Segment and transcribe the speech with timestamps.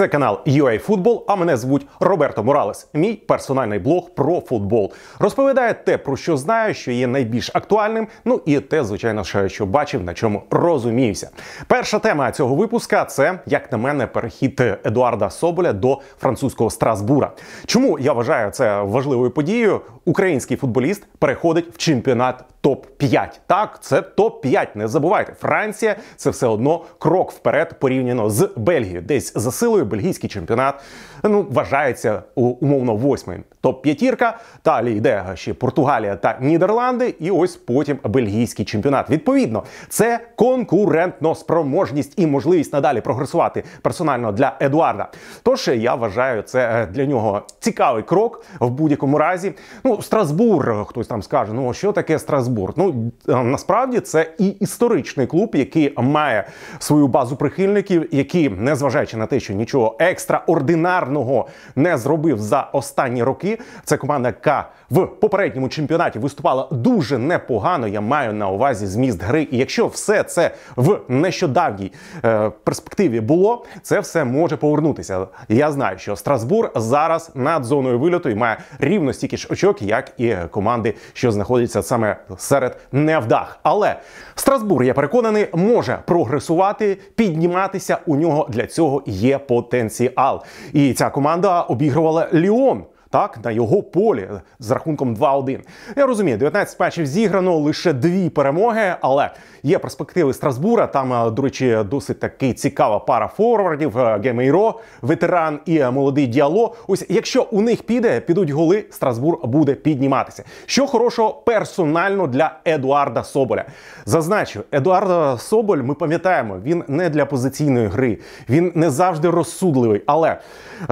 [0.00, 2.88] Це канал UA Football, а мене звуть Роберто Моралес.
[2.94, 4.92] Мій персональний блог про футбол.
[5.18, 8.08] Розповідає те, про що знаю, що є найбільш актуальним.
[8.24, 11.30] Ну і те, звичайно, що бачив, на чому розуміюся.
[11.66, 17.30] Перша тема цього випуска це, як на мене, перехід Едуарда Соболя до французького Страсбура.
[17.66, 19.80] Чому я вважаю це важливою подією?
[20.04, 26.30] Український футболіст переходить в чемпіонат топ 5 Так, це топ 5 Не забувайте, Франція це
[26.30, 29.02] все одно крок вперед порівняно з Бельгією.
[29.02, 30.74] Десь за силою бельгійський чемпіонат
[31.22, 33.44] ну вважається умовно восьмим.
[33.60, 34.38] Топ п'ятірка.
[34.64, 39.10] Далі йде ще Португалія та Нідерланди, і ось потім бельгійський чемпіонат.
[39.10, 45.08] Відповідно, це конкурентно спроможність і можливість надалі прогресувати персонально для Едуарда.
[45.42, 49.52] Тож я вважаю, це е, для нього цікавий крок в будь-якому разі.
[49.84, 52.49] Ну, Страсбур, хтось там скаже, ну що таке Страсбур?
[52.76, 56.48] Ну е, насправді це і історичний клуб, який має
[56.78, 63.58] свою базу прихильників, які, незважаючи на те, що нічого екстраординарного не зробив за останні роки.
[63.84, 67.88] Це команда, яка в попередньому чемпіонаті виступала дуже непогано.
[67.88, 69.48] Я маю на увазі зміст гри.
[69.50, 71.92] І якщо все це в нещодавній
[72.24, 75.26] е, перспективі було, це все може повернутися.
[75.48, 80.12] Я знаю, що Страсбур зараз над зоною вильоту і має рівно стільки ж очок, як
[80.18, 83.58] і команди, що знаходяться саме серед невдах.
[83.62, 83.96] Але
[84.34, 87.98] Страсбур, я переконаний, може прогресувати, підніматися.
[88.06, 90.42] У нього для цього є потенціал.
[90.72, 95.58] І ця команда обігрувала Ліон так на його полі з рахунком 2-1.
[95.96, 99.30] Я розумію, 19 матчів зіграно лише дві перемоги, але
[99.62, 100.86] є перспективи Страсбура.
[100.86, 103.98] Там, е, до речі, досить таки цікава пара форвардів.
[103.98, 106.74] Е, Гемейро, ветеран і е, молодий діало.
[106.88, 110.44] Ось якщо у них піде, підуть голи, Страсбур буде підніматися.
[110.66, 113.64] Що хорошого персонально для Едуарда Соболя.
[114.06, 120.02] Зазначу, Едуарда Соболь, ми пам'ятаємо, він не для позиційної гри, він не завжди розсудливий.
[120.06, 120.38] Але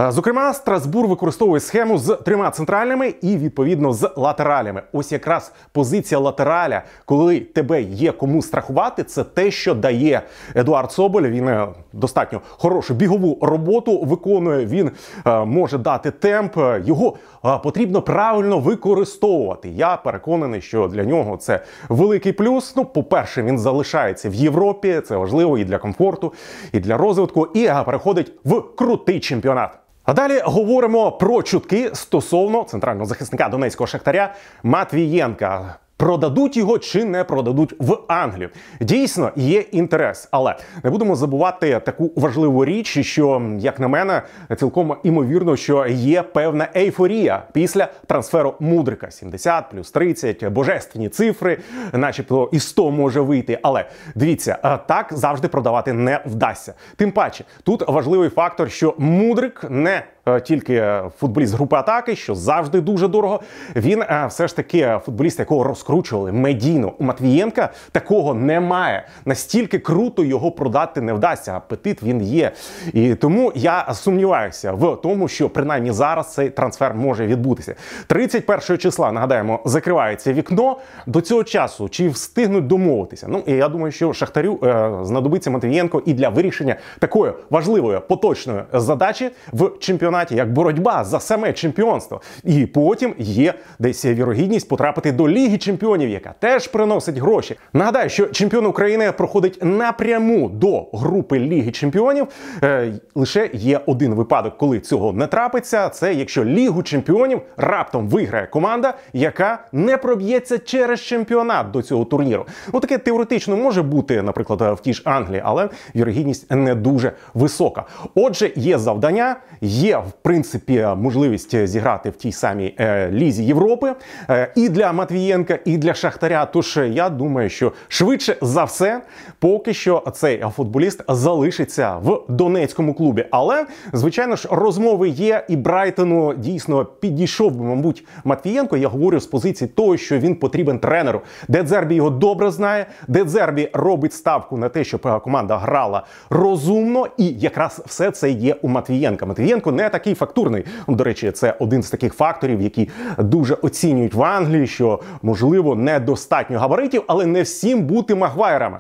[0.09, 4.83] зокрема, Страсбур використовує схему з з трьома центральними і відповідно з латералями.
[4.93, 10.23] Ось якраз позиція латераля, коли тебе є кому страхувати, це те, що дає
[10.55, 11.23] Едуард Соболь.
[11.23, 14.67] Він е, достатньо хорошу бігову роботу виконує.
[14.67, 14.91] Він
[15.27, 16.57] е, може дати темп.
[16.85, 19.69] Його е, потрібно правильно використовувати.
[19.69, 22.77] Я переконаний, що для нього це великий плюс.
[22.77, 25.01] Ну, по-перше, він залишається в Європі.
[25.09, 26.33] Це важливо і для комфорту,
[26.73, 29.88] і для розвитку, і переходить в крутий чемпіонат.
[30.09, 35.77] А далі говоримо про чутки стосовно центрального захисника Донецького шахтаря Матвієнка.
[35.99, 38.51] Продадуть його чи не продадуть в Англію.
[38.81, 44.23] Дійсно, є інтерес, але не будемо забувати таку важливу річ, що як на мене,
[44.57, 51.59] цілком імовірно, що є певна ейфорія після трансферу мудрика: 70 плюс 30, божественні цифри,
[51.93, 53.59] начебто і 100 може вийти.
[53.63, 53.85] Але
[54.15, 56.75] дивіться, так завжди продавати не вдасться.
[56.97, 62.81] Тим паче, тут важливий фактор, що мудрик не Е, тільки футболіст групи атаки, що завжди
[62.81, 63.41] дуже дорого.
[63.77, 69.07] Він е, все ж таки футболіст, якого розкручували медійно у Матвієнка, такого немає.
[69.25, 71.57] Настільки круто його продати не вдасться.
[71.57, 72.53] Апетит він є.
[72.93, 77.75] І тому я сумніваюся в тому, що принаймні зараз цей трансфер може відбутися.
[78.07, 81.89] 31 числа нагадаємо, закривається вікно до цього часу.
[81.89, 83.27] Чи встигнуть домовитися?
[83.29, 88.63] Ну і я думаю, що Шахтарю е, знадобиться Матвієнко і для вирішення такої важливої поточної
[88.73, 92.21] задачі в чемпіонаті чемпіонаті як боротьба за саме чемпіонство.
[92.45, 97.57] І потім є десь вірогідність потрапити до Ліги Чемпіонів, яка теж приносить гроші.
[97.73, 102.27] Нагадаю, що чемпіон України проходить напряму до групи Ліги Чемпіонів.
[102.63, 105.89] Е, лише є один випадок, коли цього не трапиться.
[105.89, 112.47] Це якщо Лігу Чемпіонів раптом виграє команда, яка не проб'ється через чемпіонат до цього турніру.
[112.73, 117.85] Ну таке теоретично може бути, наприклад, в тій ж Англії, але вірогідність не дуже висока.
[118.15, 123.95] Отже, є завдання, є в принципі можливість зіграти в тій самій е, лізі Європи
[124.31, 126.47] е, і для Матвієнка, і для Шахтаря.
[126.47, 129.01] Тож я думаю, що швидше за все,
[129.39, 133.25] поки що цей футболіст залишиться в Донецькому клубі.
[133.31, 138.77] Але звичайно ж розмови є, і Брайтону дійсно підійшов би, мабуть, Матвієнко.
[138.77, 141.21] Я говорю з позиції того, що він потрібен тренеру.
[141.49, 142.87] Дедзербі його добре знає.
[143.09, 148.69] Дедзербі робить ставку на те, щоб команда грала розумно, і якраз все це є у
[148.69, 149.27] Матвієнка.
[149.27, 150.65] Матвієнко не такий фактурний.
[150.89, 152.89] До речі, це один з таких факторів, які
[153.19, 158.79] дуже оцінюють в Англії, що можливо недостатньо габаритів, але не всім бути магвайрами.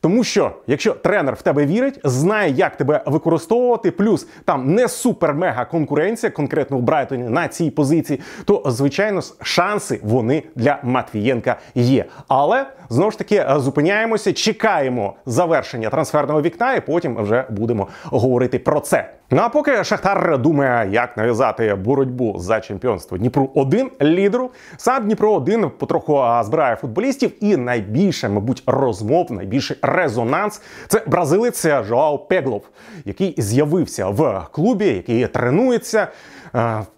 [0.00, 5.70] Тому що якщо тренер в тебе вірить, знає, як тебе використовувати, плюс там не супер-мега
[5.70, 12.04] конкуренція, конкретно в Брайтоні на цій позиції, то звичайно шанси вони для Матвієнка є.
[12.28, 18.80] Але знову ж таки зупиняємося, чекаємо завершення трансферного вікна, і потім вже будемо говорити про
[18.80, 19.19] це.
[19.32, 25.32] Ну а поки Шахтар думає, як нав'язати боротьбу за чемпіонство Дніпру 1 лідеру, сам Дніпро
[25.32, 32.62] 1 потроху збирає футболістів, і найбільше, мабуть, розмов, найбільший резонанс це бразилець Жоао Пеглов,
[33.04, 36.08] який з'явився в клубі, який тренується.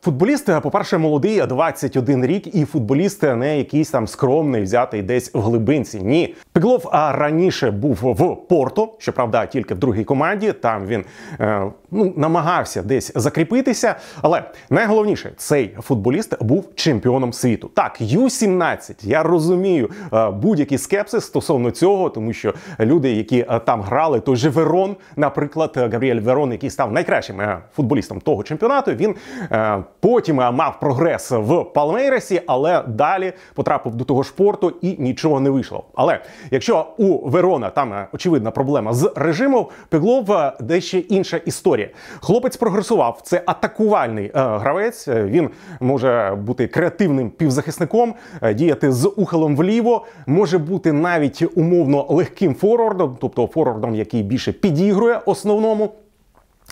[0.03, 6.01] Футболіст, по-перше, молодий, 21 рік, і футболіст не якийсь там скромний, взятий десь в глибинці.
[6.01, 10.53] Ні, Пеглов раніше був в Порто, щоправда, тільки в другій команді.
[10.53, 11.05] Там він
[11.41, 13.95] е, ну намагався десь закріпитися.
[14.23, 17.71] Але найголовніше, цей футболіст був чемпіоном світу.
[17.75, 19.91] Так, Ю-17, я розумію
[20.33, 26.21] будь-який скепсис стосовно цього, тому що люди, які там грали, той же Верон, наприклад, Габріель
[26.21, 27.43] Верон, який став найкращим
[27.75, 29.15] футболістом того чемпіонату, він
[29.53, 35.41] Е, потім е, мав прогрес в Палмейресі, але далі потрапив до того шпорту і нічого
[35.41, 35.85] не вийшло.
[35.95, 41.82] Але якщо у Верона там е, очевидна проблема з режимом, Пеглов дещо інша історія.
[42.21, 43.21] Хлопець прогресував.
[43.23, 45.09] Це атакувальний гравець.
[45.09, 45.51] Він
[45.81, 48.15] може бути креативним півзахисником,
[48.55, 55.21] діяти з ухилом вліво, може бути навіть умовно легким форвардом, тобто форвардом, який більше підігрує
[55.27, 55.93] основному.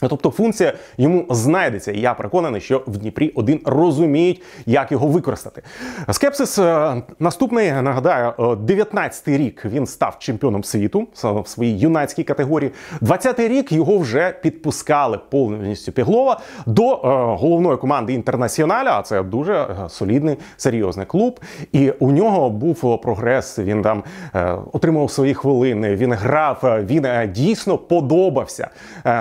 [0.09, 5.63] Тобто функція йому знайдеться, і я переконаний, що в Дніпрі один розуміють, як його використати.
[6.11, 12.71] Скепсис е, наступний нагадаю, 19-й рік він став чемпіоном світу в своїй юнацькій категорії.
[13.03, 16.99] 20-й рік його вже підпускали повністю Піглова до е,
[17.39, 18.99] головної команди інтернаціоналя.
[18.99, 21.41] А це дуже е, солідний серйозний клуб.
[21.73, 23.59] І у нього був прогрес.
[23.59, 24.03] Він там
[24.73, 25.97] отримав свої хвилини.
[25.97, 28.69] Він грав, він дійсно подобався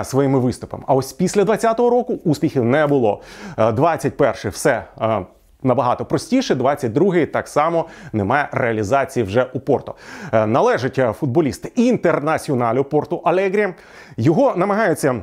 [0.02, 0.84] своїми виступами принципам.
[0.86, 3.20] А ось після 20-го року успіхів не було.
[3.56, 4.84] 21-й е, все.
[5.00, 5.26] Е,
[5.62, 9.94] набагато простіше, 22-й так само немає реалізації вже у Порто.
[10.32, 13.68] Е, належить футболіст інтернаціоналю Порту Алегрі.
[14.16, 15.22] Його намагаються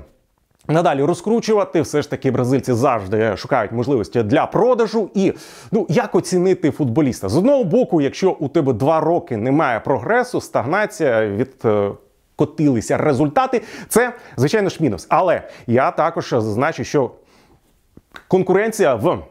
[0.67, 1.81] надалі розкручувати.
[1.81, 5.09] Все ж таки, бразильці завжди шукають можливості для продажу.
[5.13, 5.33] І
[5.71, 11.27] ну як оцінити футболіста з одного боку, якщо у тебе два роки немає прогресу, стагнація
[11.27, 11.65] від
[12.37, 15.07] котилися результати, це звичайно ж мінус.
[15.09, 17.11] Але я також зазначу, що
[18.27, 19.23] конкуренція в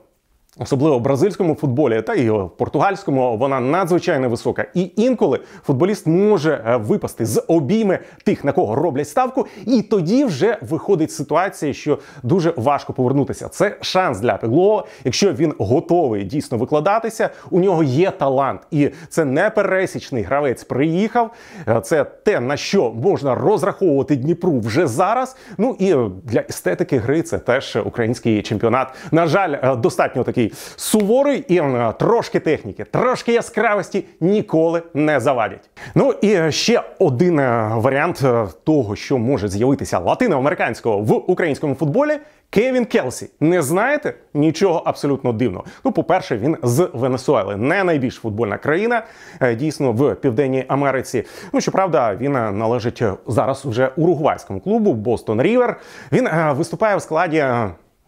[0.58, 4.66] Особливо в бразильському футболі та і в португальському вона надзвичайно висока.
[4.74, 10.24] І інколи футболіст може е, випасти з обійми тих, на кого роблять ставку, і тоді
[10.24, 13.48] вже виходить ситуація, що дуже важко повернутися.
[13.48, 17.30] Це шанс для Пеглова, якщо він готовий дійсно викладатися.
[17.50, 20.64] У нього є талант, і це не пересічний гравець.
[20.64, 21.30] Приїхав.
[21.68, 25.36] Е, це те на що можна розраховувати Дніпру вже зараз.
[25.58, 25.94] Ну і
[26.24, 28.88] для естетики гри це теж український чемпіонат.
[29.12, 35.20] На жаль, е, достатньо такий такий суворий і е, трошки техніки, трошки яскравості ніколи не
[35.20, 35.70] завадять.
[35.94, 42.18] Ну і ще один е, варіант е, того, що може з'явитися латиноамериканського в українському футболі.
[42.50, 45.64] Кевін Келсі, не знаєте нічого абсолютно дивного.
[45.84, 49.02] Ну, по-перше, він з Венесуели, не найбільш футбольна країна,
[49.56, 51.24] дійсно в Південній Америці.
[51.52, 55.80] Ну щоправда, він належить зараз вже уругвайському клубу Бостон Рівер.
[56.12, 57.44] Він виступає в складі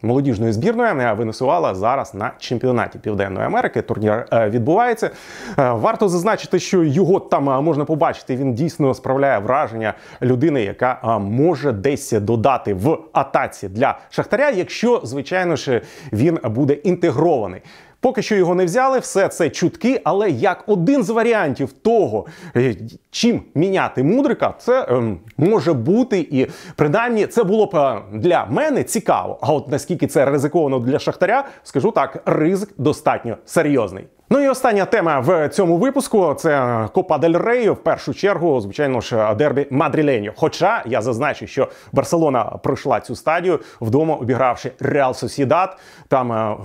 [0.02, 3.82] Молодіжної збірної Венесуела зараз на чемпіонаті Південної Америки.
[3.82, 5.10] Турнір е, відбувається.
[5.58, 8.36] Е, варто зазначити, що його там е, можна побачити.
[8.36, 15.56] Він дійсно справляє враження людини, яка може десь додати в атаці для шахтаря, якщо звичайно
[15.56, 15.80] ж
[16.12, 17.62] він буде інтегрований.
[18.00, 22.26] Поки що його не взяли, все це чутки, але як один з варіантів того,
[22.56, 22.76] е,
[23.10, 28.84] чим міняти мудрика, це ем, може бути, і принаймні це було б е, для мене
[28.84, 29.38] цікаво.
[29.42, 34.04] А от наскільки це ризиковано для шахтаря, скажу так, ризик достатньо серйозний.
[34.30, 37.70] Ну і остання тема в цьому випуску це Копа Дель Рей.
[37.70, 40.32] В першу чергу, звичайно ж, дербі Мадріленьо.
[40.36, 45.76] Хоча я зазначу, що Барселона пройшла цю стадію вдома, обігравши Реал Сосідат.
[46.08, 46.56] Там е,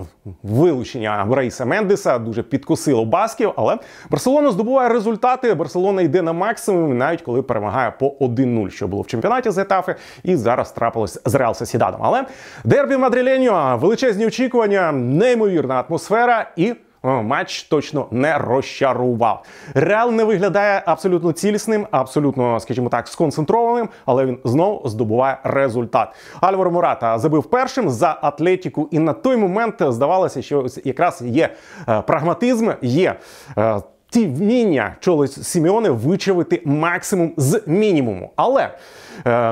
[0.42, 3.52] вилучення Рейса Мендеса дуже підкосило басків.
[3.56, 3.78] Але
[4.10, 5.54] Барселона здобуває результати.
[5.54, 9.94] Барселона йде на максимум, навіть коли перемагає по 1-0, що було в чемпіонаті з етафи,
[10.22, 12.00] і зараз трапилось з Реал Сосідадом.
[12.02, 12.24] Але
[12.64, 16.74] дербі Мадріленьо, величезні очікування, неймовірна атмосфера і
[17.04, 19.42] матч точно не розчарував.
[19.74, 26.08] Реал не виглядає абсолютно цілісним, абсолютно, скажімо так, сконцентрованим, але він знову здобуває результат.
[26.40, 31.54] Альваро Мурата забив першим за Атлетіку, і на той момент здавалося, що якраз є
[31.88, 33.14] е, прагматизм, є.
[33.58, 33.80] Е,
[34.14, 38.32] ті вміння Чоло Сімеоне вичавити максимум з мінімуму.
[38.36, 38.70] Але е,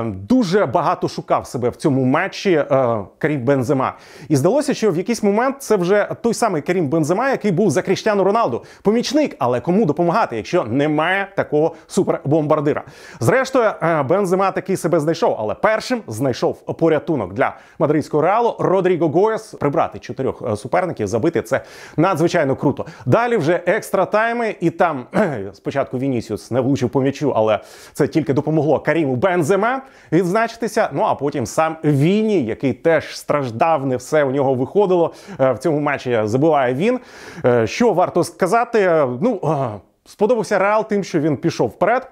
[0.05, 3.93] дуже багато шукав себе в цьому матчі е, Карім Бензема.
[4.29, 7.81] І здалося, що в якийсь момент це вже той самий Карім Бензема, який був за
[7.81, 8.63] Кріштіану Роналду.
[8.81, 12.83] Помічник, але кому допомагати, якщо немає такого супербомбардира.
[13.19, 19.53] Зрештою, е, Бензема таки себе знайшов, але першим знайшов порятунок для мадридського реалу Родріго Гояс
[19.53, 21.61] прибрати чотирьох е, суперників, забити це
[21.97, 22.85] надзвичайно круто.
[23.05, 25.05] Далі вже екстра тайми, і там
[25.53, 27.59] спочатку Вінісіус не влучив по м'ячу, але
[27.93, 29.15] це тільки допомогло Каріму
[29.57, 29.81] Бензема
[30.11, 30.89] відзначитися.
[30.93, 35.57] Ну а потім сам Віні, який теж страждав, не все у нього виходило е, в
[35.59, 36.21] цьому матчі.
[36.23, 36.99] Забиває він.
[37.45, 39.07] Е, Що варто сказати?
[39.21, 42.11] Ну е, сподобався Реал тим, що він пішов вперед,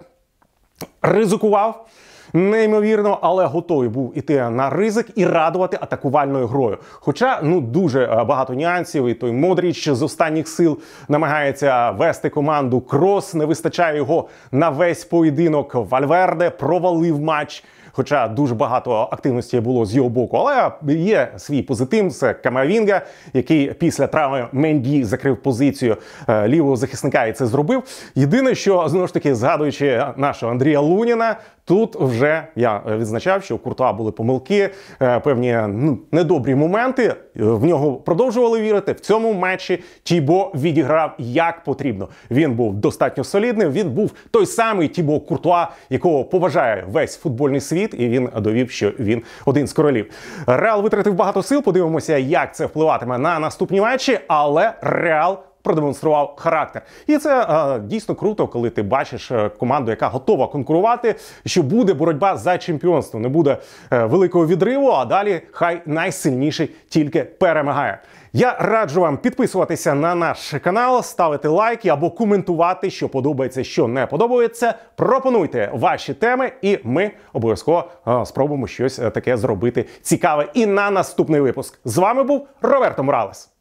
[1.02, 1.88] ризикував.
[2.34, 6.78] Неймовірно, але готовий був іти на ризик і радувати атакувальною грою.
[6.92, 12.82] Хоча ну дуже е, багато нюансів, і той Модріч з останніх сил намагається вести команду.
[12.82, 15.76] Крос не вистачає його на весь поєдинок.
[15.76, 17.64] Вальверде провалив матч.
[17.92, 22.14] Хоча дуже багато активності було з його боку, але є свій позитив.
[22.14, 23.02] Це Камавінга,
[23.34, 25.98] який після травми Менді закрив позицію
[26.30, 27.84] е, лівого захисника і це зробив.
[28.16, 33.58] Єдине, що знову ж таки згадуючи нашого Андрія Луніна, тут вже я відзначав, що у
[33.58, 34.70] Куртуа були помилки,
[35.02, 37.16] е, певні ну, недобрі моменти.
[37.36, 38.92] В нього продовжували вірити.
[38.92, 42.10] В цьому матчі Тібо відіграв як потрібно.
[42.32, 43.72] Він був достатньо солідним.
[43.72, 48.72] Він був той самий Тібо Куртуа, якого поважає весь футбольний світ світ, і він довів,
[48.72, 50.06] що він один з королів.
[50.48, 51.64] Реал витратив багато сил.
[51.64, 55.40] Подивимося, як це впливатиме на наступні матчі, але Реал.
[55.63, 61.15] Продемонстрував характер, і це е, дійсно круто, коли ти бачиш е, команду, яка готова конкурувати.
[61.46, 63.58] Що буде боротьба за чемпіонство, не буде
[63.91, 64.89] е, великого відриву.
[64.89, 68.00] А далі хай найсильніший тільки перемагає.
[68.34, 74.06] Я раджу вам підписуватися на наш канал, ставити лайки або коментувати, що подобається, що не
[74.06, 74.74] подобається.
[74.96, 77.84] Пропонуйте ваші теми, і ми обов'язково
[78.25, 80.48] спробуємо щось таке зробити цікаве.
[80.53, 83.51] І на наступний випуск з вами був Роберто Моралес.